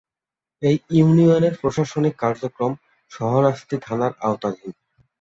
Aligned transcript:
এ 0.61 0.69
ইউনিয়নের 0.91 1.53
প্রশাসনিক 1.61 2.13
কার্যক্রম 2.23 2.71
শাহরাস্তি 3.11 3.75
থানার 3.81 4.13
আওতাধীন। 4.21 4.71